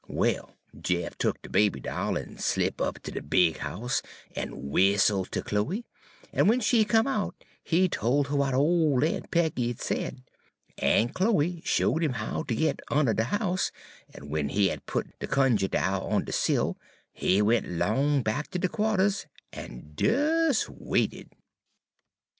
"Well, 0.07 0.57
Jeff 0.79 1.15
tuk 1.19 1.43
de 1.43 1.49
baby 1.49 1.79
doll, 1.79 2.17
en 2.17 2.39
slip' 2.39 2.81
up 2.81 3.03
ter 3.03 3.11
de 3.11 3.21
big 3.21 3.57
house, 3.57 4.01
en 4.35 4.71
whistle' 4.71 5.25
ter 5.25 5.43
Chloe, 5.43 5.85
en 6.33 6.45
w'en 6.45 6.59
she 6.59 6.83
come 6.85 7.05
out 7.05 7.35
he 7.63 7.87
tol' 7.87 8.21
'er 8.25 8.29
w'at 8.29 8.55
ole 8.55 9.05
Aun' 9.05 9.21
Peggy 9.29 9.67
had 9.67 9.79
said. 9.79 10.23
En 10.79 11.09
Chloe 11.09 11.61
showed 11.63 12.03
'im 12.03 12.13
how 12.13 12.41
ter 12.41 12.55
git 12.55 12.79
unner 12.89 13.13
de 13.13 13.25
house, 13.25 13.71
en 14.15 14.21
w'en 14.23 14.49
he 14.49 14.69
had 14.69 14.87
put 14.87 15.05
de 15.19 15.27
cunjuh 15.27 15.69
doll 15.69 16.07
on 16.07 16.23
de 16.23 16.31
sill, 16.31 16.79
he 17.13 17.39
went 17.39 17.67
'long 17.69 18.23
back 18.23 18.49
ter 18.49 18.57
de 18.57 18.67
qua'ters 18.69 19.27
en 19.53 19.91
des 19.95 20.51
waited. 20.67 21.29